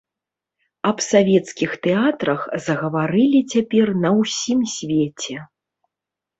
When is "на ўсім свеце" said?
4.03-5.35